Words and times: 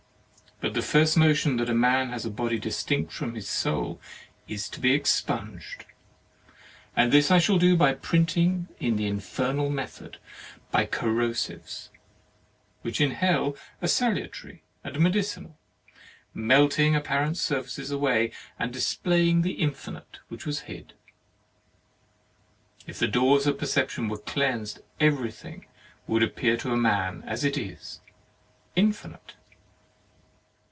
But 0.63 0.83
first 0.83 1.15
the 1.15 1.21
notion 1.21 1.57
that 1.57 1.73
man 1.73 2.11
has 2.11 2.21
25 2.21 2.21
THE 2.21 2.27
MARRIAGE 2.27 2.27
OF 2.27 2.31
a 2.31 2.35
body 2.35 2.59
distinct 2.59 3.11
from 3.13 3.33
his 3.33 3.49
soul 3.49 3.99
is 4.47 4.69
to 4.69 4.79
be 4.79 4.93
expunged; 4.93 5.85
this 6.95 7.31
I 7.31 7.39
shall 7.39 7.57
do 7.57 7.75
by 7.75 7.95
printing 7.95 8.67
in 8.79 8.95
the 8.95 9.07
infernal 9.07 9.71
method 9.71 10.19
by 10.69 10.85
corrosives, 10.85 11.89
which 12.83 13.01
in 13.01 13.09
Hell 13.09 13.57
are 13.81 13.87
salutary 13.87 14.61
and 14.83 14.99
medici 14.99 15.41
nal, 15.41 15.57
melting 16.31 16.95
apparent 16.95 17.37
surfaces 17.37 17.89
away, 17.89 18.31
and 18.59 18.71
displaying 18.71 19.41
the 19.41 19.53
infinite 19.53 20.19
which 20.27 20.45
was 20.45 20.59
hid. 20.69 20.93
If 22.85 22.99
the 22.99 23.07
doors 23.07 23.47
of 23.47 23.57
perception 23.57 24.09
were 24.09 24.19
cleansed 24.19 24.81
everything 24.99 25.65
would 26.05 26.21
appear 26.21 26.55
to 26.57 26.75
man 26.77 27.23
as 27.25 27.43
it 27.43 27.57
is, 27.57 28.01
infinite. 28.75 29.33